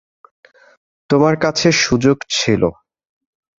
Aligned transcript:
তোমার 1.09 1.35
কাছে 1.35 1.67
সুযোগ 1.81 2.17
ছিল। 2.29 2.61